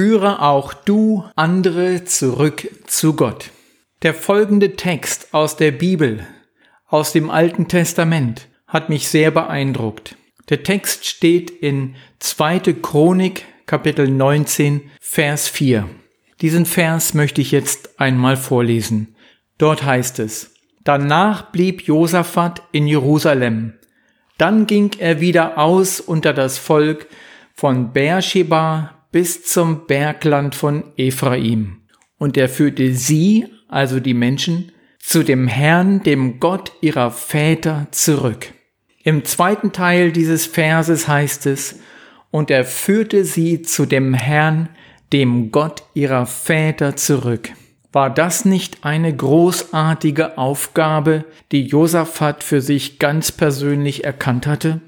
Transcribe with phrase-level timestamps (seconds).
[0.00, 3.50] Führe auch du andere zurück zu Gott.
[4.00, 6.26] Der folgende Text aus der Bibel,
[6.86, 10.16] aus dem Alten Testament, hat mich sehr beeindruckt.
[10.48, 12.60] Der Text steht in 2.
[12.80, 15.86] Chronik, Kapitel 19, Vers 4.
[16.40, 19.16] Diesen Vers möchte ich jetzt einmal vorlesen.
[19.58, 23.74] Dort heißt es, Danach blieb Josaphat in Jerusalem.
[24.38, 27.06] Dann ging er wieder aus unter das Volk
[27.52, 31.78] von Beersheba bis zum Bergland von Ephraim.
[32.18, 38.52] Und er führte sie, also die Menschen, zu dem Herrn, dem Gott ihrer Väter, zurück.
[39.02, 41.80] Im zweiten Teil dieses Verses heißt es,
[42.30, 44.68] und er führte sie zu dem Herrn,
[45.12, 47.50] dem Gott ihrer Väter zurück.
[47.92, 54.80] War das nicht eine großartige Aufgabe, die Josaphat für sich ganz persönlich erkannt hatte?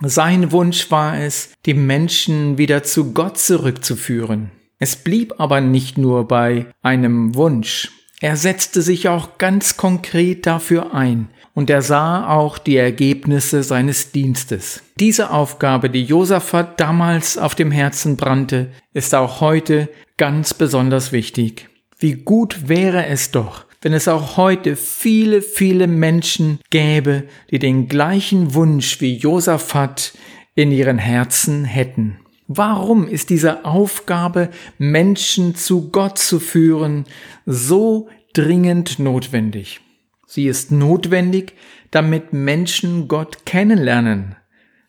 [0.00, 4.52] Sein Wunsch war es, die Menschen wieder zu Gott zurückzuführen.
[4.78, 7.90] Es blieb aber nicht nur bei einem Wunsch.
[8.20, 14.12] Er setzte sich auch ganz konkret dafür ein und er sah auch die Ergebnisse seines
[14.12, 14.82] Dienstes.
[15.00, 21.68] Diese Aufgabe, die Josaphat damals auf dem Herzen brannte, ist auch heute ganz besonders wichtig.
[21.98, 27.88] Wie gut wäre es doch, wenn es auch heute viele, viele Menschen gäbe, die den
[27.88, 30.14] gleichen Wunsch wie Josaphat
[30.54, 32.18] in ihren Herzen hätten.
[32.48, 37.04] Warum ist diese Aufgabe, Menschen zu Gott zu führen,
[37.44, 39.80] so dringend notwendig?
[40.26, 41.54] Sie ist notwendig,
[41.90, 44.36] damit Menschen Gott kennenlernen.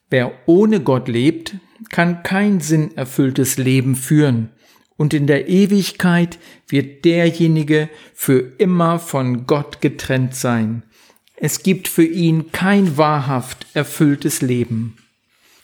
[0.09, 1.55] Wer ohne Gott lebt,
[1.89, 4.51] kann kein sinnerfülltes Leben führen
[4.99, 10.83] und in der Ewigkeit wird derjenige für immer von Gott getrennt sein.
[11.37, 14.97] Es gibt für ihn kein wahrhaft erfülltes Leben.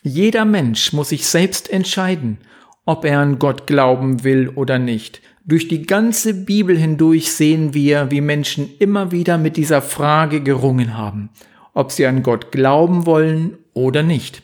[0.02, 2.38] Jeder Mensch muss sich selbst entscheiden,
[2.86, 5.22] ob er an Gott glauben will oder nicht.
[5.44, 10.96] Durch die ganze Bibel hindurch sehen wir, wie Menschen immer wieder mit dieser Frage gerungen
[10.96, 11.30] haben,
[11.74, 14.44] ob sie an Gott glauben wollen oder nicht.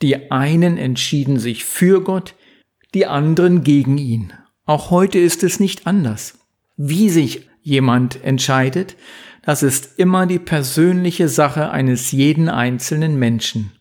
[0.00, 2.34] Die einen entschieden sich für Gott,
[2.96, 4.32] die anderen gegen ihn.
[4.64, 6.38] Auch heute ist es nicht anders.
[6.78, 8.96] Wie sich jemand entscheidet,
[9.42, 13.72] das ist immer die persönliche Sache eines jeden einzelnen Menschen.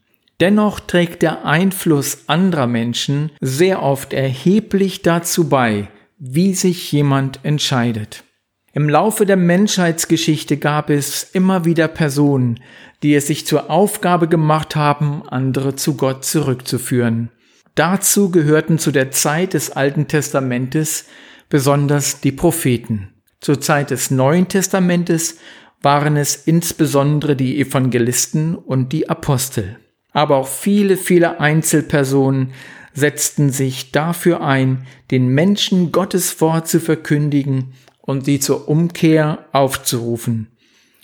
[0.42, 5.88] Dennoch trägt der Einfluss anderer Menschen sehr oft erheblich dazu bei,
[6.20, 8.26] wie sich jemand entscheidet.
[8.74, 12.60] Im Laufe der Menschheitsgeschichte gab es immer wieder Personen,
[13.02, 17.30] die es sich zur Aufgabe gemacht haben, andere zu Gott zurückzuführen.
[17.76, 21.06] Dazu gehörten zu der Zeit des Alten Testamentes
[21.50, 23.14] besonders die Propheten.
[23.42, 25.38] Zur Zeit des Neuen Testamentes
[25.82, 29.78] waren es insbesondere die Evangelisten und die Apostel.
[30.14, 32.54] Aber auch viele, viele Einzelpersonen
[32.94, 40.48] setzten sich dafür ein, den Menschen Gottes Wort zu verkündigen und sie zur Umkehr aufzurufen.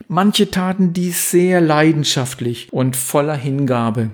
[0.07, 4.11] Manche taten dies sehr leidenschaftlich und voller Hingabe.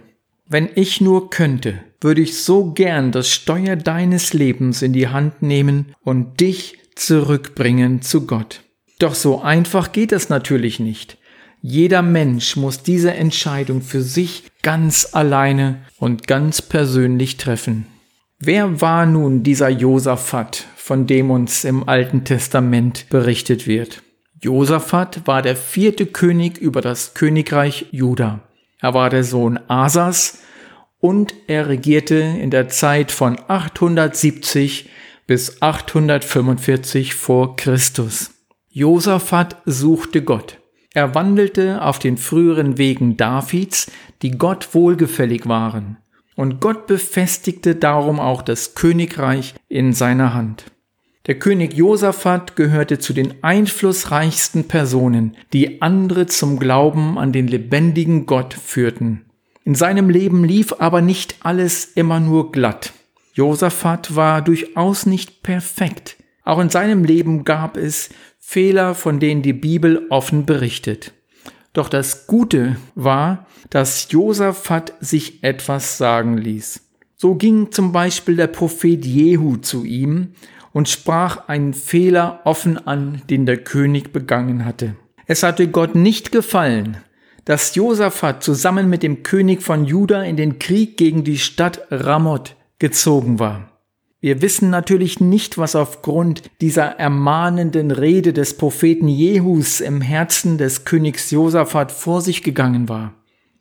[0.50, 5.42] Wenn ich nur könnte, würde ich so gern das Steuer deines Lebens in die Hand
[5.42, 8.62] nehmen und dich zurückbringen zu Gott.
[9.00, 11.18] Doch so einfach geht es natürlich nicht.
[11.62, 17.88] Jeder Mensch muss diese Entscheidung für sich ganz alleine und ganz persönlich treffen.
[18.40, 24.02] Wer war nun dieser Josaphat, von dem uns im Alten Testament berichtet wird?
[24.42, 28.47] Josaphat war der vierte König über das Königreich Juda.
[28.80, 30.40] Er war der Sohn Asas
[31.00, 34.90] und er regierte in der Zeit von 870
[35.26, 38.32] bis 845 vor Christus.
[38.70, 40.60] Josaphat suchte Gott.
[40.94, 45.98] Er wandelte auf den früheren Wegen Davids, die Gott wohlgefällig waren.
[46.36, 50.66] Und Gott befestigte darum auch das Königreich in seiner Hand.
[51.28, 58.26] Der König Josaphat gehörte zu den einflussreichsten Personen, die andere zum Glauben an den lebendigen
[58.26, 59.26] Gott führten.
[59.66, 62.94] In seinem Leben lief aber nicht alles immer nur glatt.
[63.34, 66.16] Josaphat war durchaus nicht perfekt.
[66.46, 68.10] Auch in seinem Leben gab es
[68.40, 71.12] Fehler, von denen die Bibel offen berichtet.
[71.74, 76.86] Doch das Gute war, dass Josaphat sich etwas sagen ließ.
[77.18, 80.30] So ging zum Beispiel der Prophet Jehu zu ihm
[80.78, 84.96] und sprach einen Fehler offen an, den der König begangen hatte.
[85.26, 86.98] Es hatte Gott nicht gefallen,
[87.46, 92.56] dass Josaphat zusammen mit dem König von Juda in den Krieg gegen die Stadt Ramoth
[92.78, 93.72] gezogen war.
[94.20, 100.86] Wir wissen natürlich nicht, was aufgrund dieser ermahnenden Rede des Propheten Jehus im Herzen des
[100.86, 103.16] Königs Josaphat vor sich gegangen war.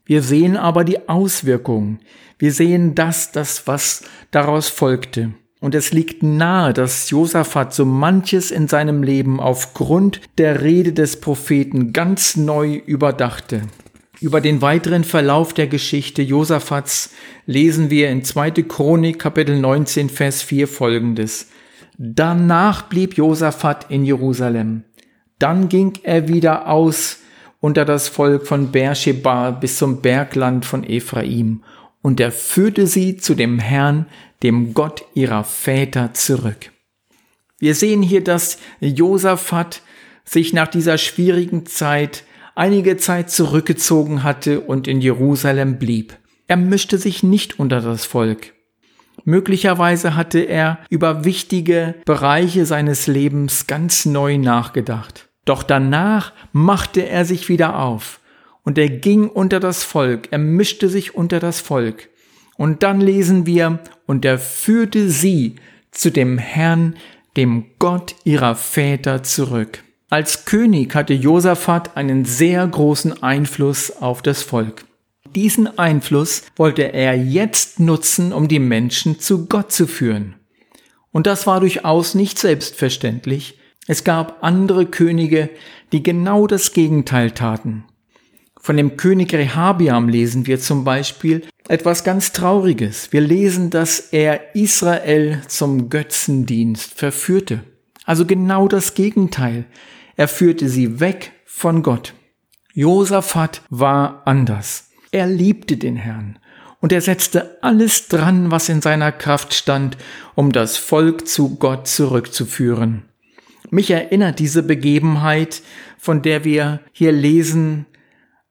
[0.05, 2.01] Wir sehen aber die Auswirkungen.
[2.39, 5.33] Wir sehen das, das, was daraus folgte.
[5.61, 11.21] Und es liegt nahe, dass Josaphat so manches in seinem Leben aufgrund der Rede des
[11.21, 13.63] Propheten ganz neu überdachte.
[14.21, 17.11] Über den weiteren Verlauf der Geschichte Josaphats
[17.45, 18.51] lesen wir in 2.
[18.63, 21.49] Chronik Kapitel 19 Vers 4 folgendes.
[21.99, 24.85] Danach blieb Josaphat in Jerusalem.
[25.39, 27.19] Dann ging er wieder aus
[27.61, 31.63] unter das Volk von Beersheba bis zum Bergland von Ephraim
[32.07, 34.07] und er führte sie zu dem Herrn,
[34.45, 36.71] dem Gott ihrer Väter zurück.
[37.59, 39.83] Wir sehen hier, dass Josaphat
[40.25, 42.23] sich nach dieser schwierigen Zeit
[42.55, 46.17] einige Zeit zurückgezogen hatte und in Jerusalem blieb.
[46.47, 48.53] Er mischte sich nicht unter das Volk.
[49.25, 55.29] Möglicherweise hatte er über wichtige Bereiche seines Lebens ganz neu nachgedacht.
[55.45, 58.21] Doch danach machte er sich wieder auf
[58.67, 62.09] und er ging unter das Volk, er mischte sich unter das Volk.
[62.57, 65.55] Und dann lesen wir, und er führte sie
[65.93, 66.97] zu dem Herrn,
[67.37, 69.85] dem Gott ihrer Väter zurück.
[70.11, 74.85] Als König hatte Josaphat einen sehr großen Einfluss auf das Volk.
[75.37, 80.35] Diesen Einfluss wollte er jetzt nutzen, um die Menschen zu Gott zu führen.
[81.13, 83.59] Und das war durchaus nicht selbstverständlich.
[83.87, 85.51] Es gab andere Könige,
[85.93, 87.85] die genau das Gegenteil taten.
[88.67, 93.13] Von dem König Rehabiam lesen wir zum Beispiel etwas ganz Trauriges.
[93.13, 97.63] Wir lesen, dass er Israel zum Götzendienst verführte.
[98.07, 99.67] Also genau das Gegenteil.
[100.17, 102.15] Er führte sie weg von Gott.
[102.75, 104.91] Josaphat war anders.
[105.13, 106.41] Er liebte den Herrn
[106.81, 109.97] und er setzte alles dran, was in seiner Kraft stand,
[110.35, 113.05] um das Volk zu Gott zurückzuführen.
[113.71, 115.63] Mich erinnert diese Begebenheit,
[115.99, 117.87] von der wir hier lesen,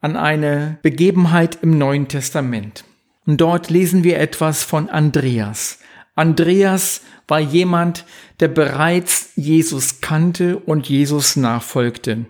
[0.06, 2.84] an eine Begebenheit im Neuen Testament.
[3.26, 5.80] Und dort lesen wir etwas von Andreas.
[6.14, 8.06] Andreas war jemand,
[8.40, 12.26] der bereits Jesus kannte und Jesus nachfolgte.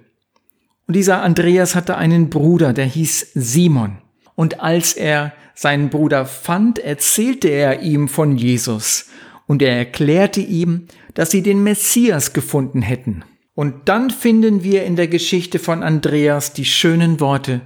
[0.87, 3.97] Und dieser Andreas hatte einen Bruder, der hieß Simon.
[4.35, 9.09] Und als er seinen Bruder fand, erzählte er ihm von Jesus
[9.47, 13.25] und er erklärte ihm, dass sie den Messias gefunden hätten.
[13.55, 17.61] Und dann finden wir in der Geschichte von Andreas die schönen Worte,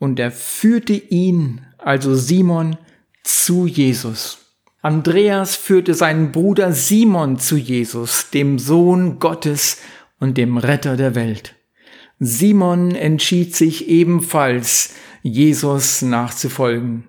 [0.00, 2.76] und er führte ihn, also Simon,
[3.24, 4.38] zu Jesus.
[4.80, 9.78] Andreas führte seinen Bruder Simon zu Jesus, dem Sohn Gottes
[10.20, 11.54] und dem Retter der Welt.
[12.20, 17.04] Simon entschied sich ebenfalls, Jesus nachzufolgen.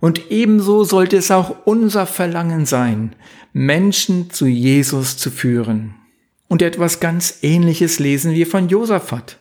[0.00, 3.14] Und ebenso sollte es auch unser Verlangen sein,
[3.52, 5.95] Menschen zu Jesus zu führen.
[6.48, 9.38] Und etwas ganz Ähnliches lesen wir von Josaphat.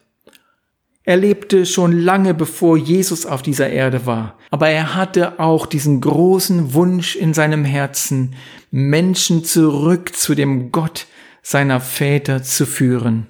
[1.08, 6.02] Er lebte schon lange bevor Jesus auf dieser Erde war, aber er hatte auch diesen
[6.02, 8.36] großen Wunsch in seinem Herzen,
[8.72, 11.06] Menschen zurück zu dem Gott
[11.44, 13.28] seiner Väter zu führen.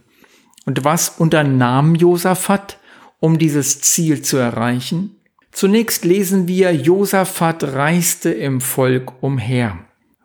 [0.65, 2.79] Und was unternahm Josaphat,
[3.19, 5.17] um dieses Ziel zu erreichen?
[5.51, 9.79] Zunächst lesen wir, Josaphat reiste im Volk umher.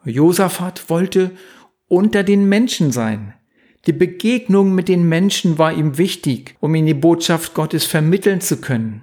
[0.04, 1.32] Josaphat wollte
[1.88, 3.34] unter den Menschen sein.
[3.86, 8.60] Die Begegnung mit den Menschen war ihm wichtig, um ihnen die Botschaft Gottes vermitteln zu
[8.60, 9.02] können.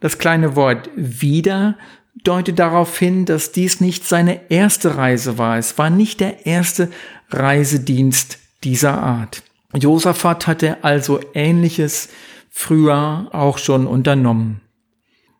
[0.00, 1.76] Das kleine Wort wieder
[2.24, 5.56] deutet darauf hin, dass dies nicht seine erste Reise war.
[5.56, 6.90] Es war nicht der erste
[7.30, 9.42] Reisedienst dieser Art.
[9.74, 12.08] Josaphat hatte also Ähnliches
[12.50, 14.60] früher auch schon unternommen.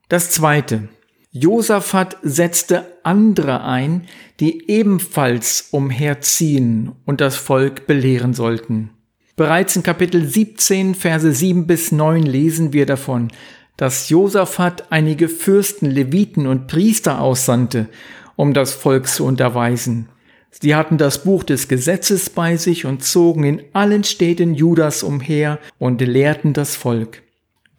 [0.08, 0.88] Das zweite.
[1.30, 4.06] Josaphat setzte andere ein,
[4.40, 8.90] die ebenfalls umherziehen und das Volk belehren sollten.
[9.36, 13.28] Bereits in Kapitel 17, Verse 7 bis 9 lesen wir davon,
[13.76, 17.88] dass Josaphat einige Fürsten, Leviten und Priester aussandte,
[18.34, 20.08] um das Volk zu unterweisen.
[20.50, 25.58] Sie hatten das Buch des Gesetzes bei sich und zogen in allen Städten Judas umher
[25.78, 27.22] und lehrten das Volk.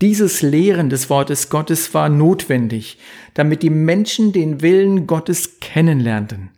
[0.02, 2.98] Dieses Lehren des Wortes Gottes war notwendig,
[3.34, 6.52] damit die Menschen den Willen Gottes kennenlernten.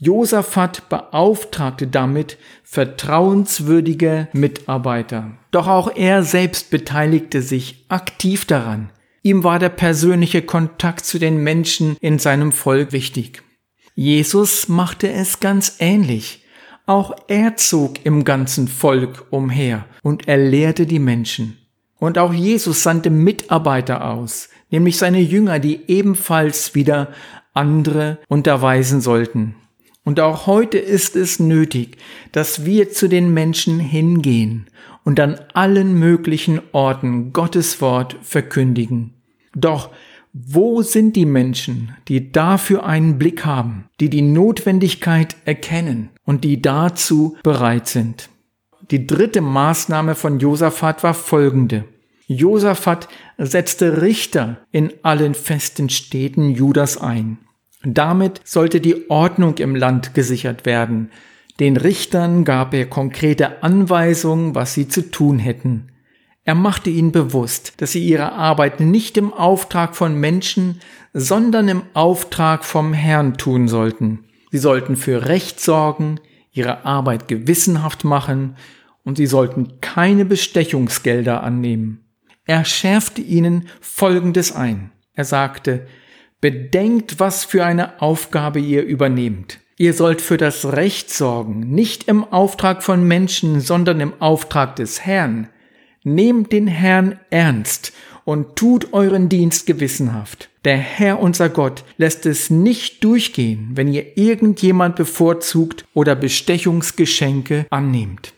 [0.00, 5.38] Josaphat beauftragte damit vertrauenswürdige Mitarbeiter.
[5.50, 8.90] Doch auch er selbst beteiligte sich aktiv daran.
[9.22, 13.42] Ihm war der persönliche Kontakt zu den Menschen in seinem Volk wichtig.
[13.94, 16.44] Jesus machte es ganz ähnlich.
[16.84, 21.63] Auch er zog im ganzen Volk umher und er lehrte die Menschen.
[21.98, 27.08] Und auch Jesus sandte Mitarbeiter aus, nämlich seine Jünger, die ebenfalls wieder
[27.54, 29.54] andere unterweisen sollten.
[30.04, 31.96] Und auch heute ist es nötig,
[32.32, 34.66] dass wir zu den Menschen hingehen
[35.04, 39.14] und an allen möglichen Orten Gottes Wort verkündigen.
[39.54, 39.90] Doch
[40.36, 46.60] Wo sind die Menschen, die dafür einen Blick haben, die die Notwendigkeit erkennen und die
[46.60, 48.30] dazu bereit sind?
[48.90, 51.84] Die dritte Maßnahme von Josaphat war folgende.
[52.26, 57.38] Josaphat setzte Richter in allen festen Städten Judas ein.
[57.82, 61.10] Damit sollte die Ordnung im Land gesichert werden.
[61.60, 65.88] Den Richtern gab er konkrete Anweisungen, was sie zu tun hätten.
[66.44, 70.80] Er machte ihnen bewusst, dass sie ihre Arbeit nicht im Auftrag von Menschen,
[71.14, 74.24] sondern im Auftrag vom Herrn tun sollten.
[74.50, 76.20] Sie sollten für Recht sorgen,
[76.54, 78.56] ihre Arbeit gewissenhaft machen
[79.02, 82.06] und sie sollten keine Bestechungsgelder annehmen.
[82.46, 84.90] Er schärfte ihnen Folgendes ein.
[85.12, 85.86] Er sagte,
[86.40, 89.60] Bedenkt, was für eine Aufgabe ihr übernehmt.
[89.78, 95.06] Ihr sollt für das Recht sorgen, nicht im Auftrag von Menschen, sondern im Auftrag des
[95.06, 95.48] Herrn.
[96.02, 100.48] Nehmt den Herrn ernst und tut euren Dienst gewissenhaft.
[100.64, 108.32] Der Herr unser Gott lässt es nicht durchgehen, wenn ihr irgendjemand bevorzugt oder Bestechungsgeschenke annehmt.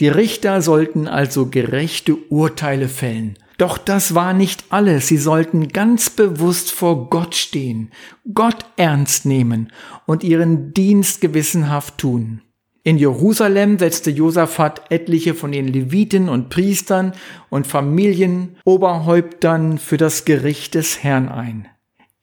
[0.00, 3.36] Die Richter sollten also gerechte Urteile fällen.
[3.58, 5.08] Doch das war nicht alles.
[5.08, 7.90] Sie sollten ganz bewusst vor Gott stehen,
[8.32, 9.70] Gott ernst nehmen
[10.06, 12.40] und ihren Dienst gewissenhaft tun.
[12.82, 17.12] In Jerusalem setzte Josaphat etliche von den Leviten und Priestern
[17.50, 21.68] und Familienoberhäuptern für das Gericht des Herrn ein.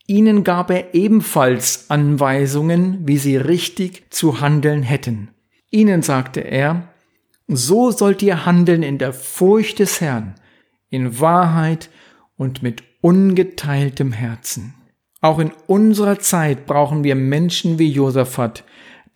[0.07, 5.29] Ihnen gab er ebenfalls Anweisungen, wie sie richtig zu handeln hätten.
[5.69, 6.87] Ihnen sagte er,
[7.47, 10.35] so sollt ihr handeln in der Furcht des Herrn,
[10.89, 11.89] in Wahrheit
[12.35, 14.73] und mit ungeteiltem Herzen.
[15.21, 18.63] Auch in unserer Zeit brauchen wir Menschen wie Josaphat,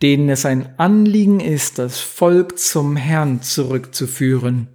[0.02, 4.68] denen es ein Anliegen ist, das Volk zum Herrn zurückzuführen.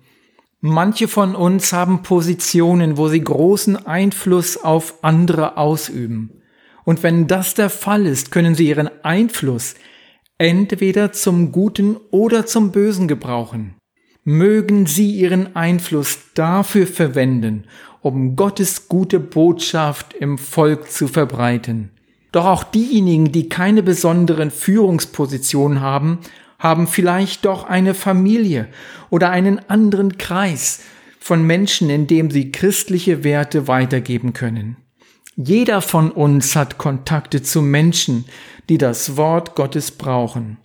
[0.61, 6.43] Manche von uns haben Positionen, wo sie großen Einfluss auf andere ausüben.
[6.85, 9.75] Und wenn das der Fall ist, können sie ihren Einfluss
[10.39, 13.75] entweder zum Guten oder zum Bösen gebrauchen.
[14.25, 17.65] Mögen sie ihren Einfluss dafür verwenden,
[18.01, 21.96] um Gottes gute Botschaft im Volk zu verbreiten.
[22.33, 26.19] Doch auch diejenigen, die keine besonderen Führungspositionen haben,
[26.59, 28.69] haben vielleicht doch eine Familie
[29.11, 30.81] oder einen anderen Kreis
[31.19, 34.77] von Menschen, in dem sie christliche Werte weitergeben können.
[35.37, 38.25] Jeder von uns hat Kontakte zu Menschen,
[38.69, 40.57] die das Wort Gottes brauchen.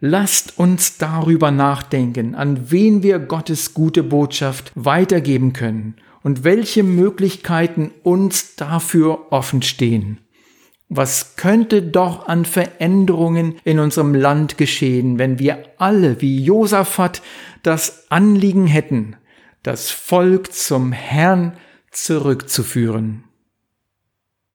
[0.00, 7.92] Lasst uns darüber nachdenken, an wen wir Gottes gute Botschaft weitergeben können und welche Möglichkeiten
[8.02, 10.18] uns dafür offen stehen.
[10.92, 17.22] Was könnte doch an Veränderungen in unserem Land geschehen, wenn wir alle wie Josaphat
[17.62, 19.14] das Anliegen hätten,
[19.62, 21.52] das Volk zum Herrn
[21.92, 23.22] zurückzuführen?